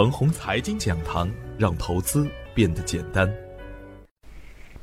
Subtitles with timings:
[0.00, 3.30] 腾宏财经讲堂，让投资变得简单。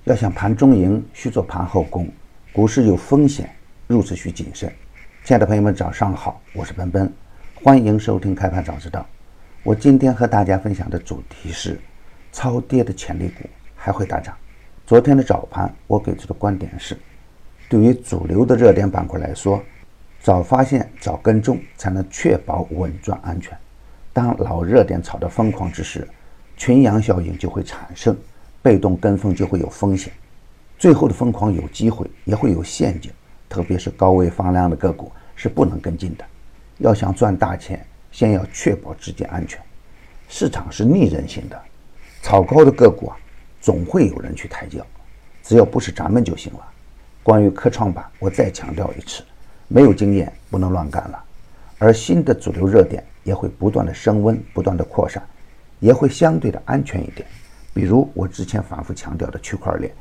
[0.03, 2.07] 要想盘中赢，需做盘后功。
[2.53, 3.49] 股市有风险，
[3.87, 4.71] 入市需谨慎。
[5.23, 7.11] 亲爱的朋友们，早上好，我是奔奔，
[7.63, 9.03] 欢迎收听开盘早知道。
[9.63, 11.79] 我今天和大家分享的主题是：
[12.31, 14.37] 超跌的潜力股还会大涨。
[14.85, 16.95] 昨天的早盘，我给出的观点是：
[17.67, 19.63] 对于主流的热点板块来说，
[20.19, 23.57] 早发现、早跟踪，才能确保稳赚安全。
[24.17, 26.07] 当老热点炒得疯狂之时，
[26.55, 28.17] 群羊效应就会产生，
[28.63, 30.11] 被动跟风就会有风险。
[30.75, 33.11] 最后的疯狂有机会，也会有陷阱，
[33.47, 36.25] 特别是高位放量的个股是不能跟进的。
[36.79, 39.61] 要想赚大钱，先要确保资金安全。
[40.27, 41.61] 市场是逆人性的，
[42.23, 43.17] 炒高的个股啊，
[43.61, 44.83] 总会有人去抬轿，
[45.43, 46.59] 只要不是咱们就行了。
[47.21, 49.21] 关于科创板，我再强调一次，
[49.67, 51.23] 没有经验不能乱干了。
[51.77, 55.21] 而新的主流热点也会不断的升温，不断的扩散，
[55.81, 57.27] 也会相对的安全一点。
[57.73, 59.93] 比如我之前反复强调的区块链。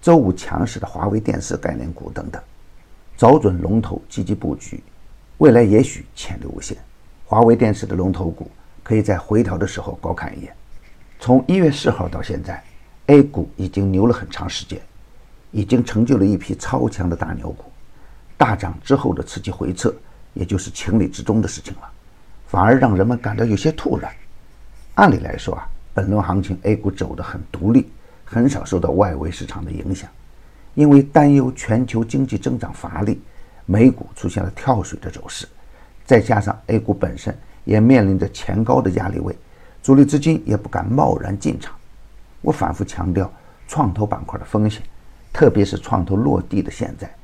[0.00, 2.42] 周五强势的华为电视概念股等等，
[3.16, 4.82] 找准龙头积极布局，
[5.38, 6.76] 未来也许潜力无限。
[7.26, 8.50] 华为电视的龙头股
[8.82, 10.52] 可以在回调的时候高看一眼。
[11.20, 12.60] 从一月四号到现在
[13.06, 14.80] ，A 股已经牛了很长时间，
[15.52, 17.66] 已经成就了一批超强的大牛股。
[18.36, 19.94] 大涨之后的刺激回撤，
[20.34, 21.88] 也就是情理之中的事情了，
[22.52, 24.12] 反而让人们感到有些突然。
[24.96, 27.90] 按理来说啊，本轮行情 A 股走得很独立。
[28.24, 30.08] 很少受到外围市场的影响，
[30.72, 33.20] 因为担忧全球经济增长乏力，
[33.66, 35.46] 美股出现了跳水的走势，
[36.06, 39.36] 再加上 A 股本身也面临着前高的压力位，
[39.82, 41.74] 主力资金也不敢贸然进场。
[42.40, 43.30] 我反复强调
[43.68, 44.82] 创投板块的风险，
[45.30, 47.14] 特别是创投落地的现在。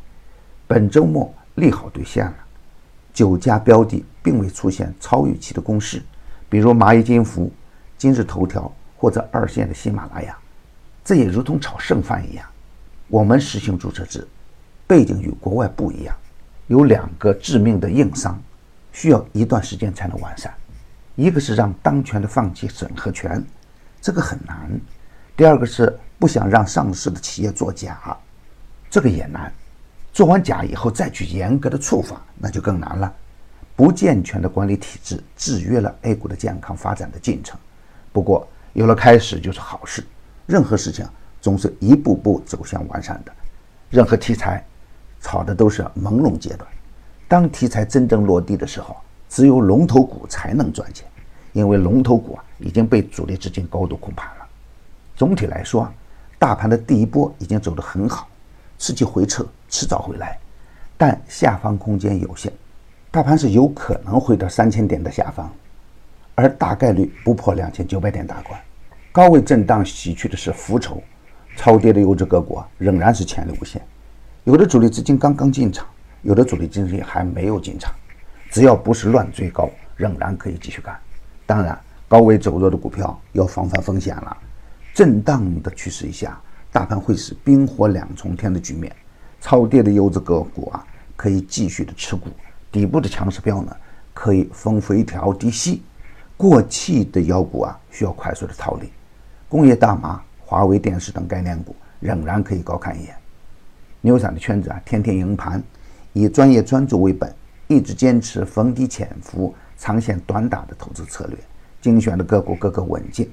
[0.67, 2.35] 本周末利好兑现了，
[3.19, 6.01] 九家标的并未出现超预期的公示，
[6.49, 7.53] 比如蚂蚁金服、
[7.97, 10.39] 今日头条或者二线的喜马拉雅。
[11.05, 12.47] 这也如同炒剩饭一样，
[13.09, 14.25] 我们实行注册制，
[14.87, 16.15] 背景与国外不一样，
[16.69, 18.41] 有两个致命的硬伤，
[18.93, 20.55] 需要一段时间才能完善。
[21.17, 23.45] 一个是让当权的放弃审核权，
[24.01, 24.79] 这个很难；
[25.37, 28.17] 第二个是不想让上市的企业作假，
[28.89, 29.53] 这个也难。
[30.19, 33.15] 做完假以后再去严格的处罚，那就更难了。
[33.77, 37.57] 不健全的管理体制制约了 A 股的健康发展的进程。
[38.13, 40.05] 不过有了开始就是好事。
[40.45, 41.07] 任何事情
[41.41, 43.31] 总是一步步走向完善的，
[43.91, 44.67] 任何题材
[45.21, 46.69] 炒的都是朦胧阶段。
[47.29, 48.97] 当题材真正落地的时候，
[49.29, 51.07] 只有龙头股才能赚钱，
[51.53, 54.47] 因为龙头股啊已经被主力资金高度控盘了。
[55.15, 55.89] 总体来说，
[56.41, 58.27] 大盘的第一波已经走得很好，
[58.79, 60.39] 刺激回撤迟早会来，
[60.97, 62.53] 但下方空间有限，
[63.11, 65.53] 大盘是有可能回到三千点的下方，
[66.35, 68.59] 而大概率不破两千九百点大关。
[69.11, 71.03] 高位震荡洗去的是浮筹，
[71.57, 73.83] 超跌的优质个股仍然是潜力无限。
[74.45, 75.87] 有的主力资金刚刚进场，
[76.23, 77.93] 有的主力资金还没有进场。
[78.51, 80.97] 只要不是乱追高，仍然可以继续干。
[81.45, 84.37] 当然，高位走弱的股票要防范风险了。
[84.95, 86.41] 震荡的趋势一下，
[86.73, 88.95] 大盘会是冰火两重天的局面。
[89.41, 90.85] 超跌的优质个股啊，
[91.17, 92.29] 可以继续的持股；
[92.73, 93.77] 底部的强势标呢，
[94.13, 95.83] 可以逢回调低吸。
[96.37, 98.91] 过气的妖股啊，需要快速的逃离。
[99.49, 103.15] 工业大麻、华为电视等概念股仍然可以高看一眼。
[104.01, 105.63] 牛散的圈子啊，天天赢盘，
[106.13, 107.33] 以专业专注为本，
[107.67, 111.39] 一直坚持逢低潜伏、长线短打的投资策略。
[111.81, 113.29] 精选的个股个个稳健，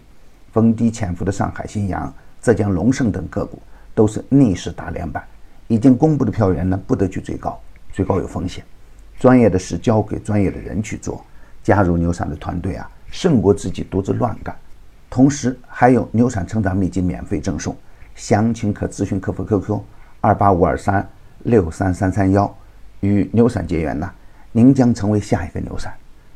[0.52, 2.14] 逢低潜伏的上海新阳、
[2.46, 3.60] 浙江龙盛等个股
[3.96, 5.24] 都是逆势打连板。
[5.68, 7.60] 已经公布的票源呢，不得去追高，
[7.92, 8.64] 追高有风险。
[9.20, 11.26] 专业的事交给专业的人去做，
[11.64, 14.56] 加入牛散的团队啊，胜过自己独自乱干。
[15.10, 17.76] 同时还有牛散成长秘籍免费赠送，
[18.14, 19.80] 详情可咨询客服 QQ
[20.22, 21.10] 二八五二三
[21.46, 22.56] 六三三三幺，
[23.00, 24.14] 与牛散结缘呐，
[24.52, 25.92] 您将成为下一个牛散。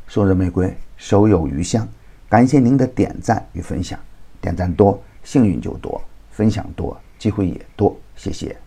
[0.08, 1.88] 送人玫瑰，手有余香。
[2.28, 4.00] 感谢您的点赞与分享，
[4.42, 8.58] 点赞多幸运就多分享多机会也多谢谢。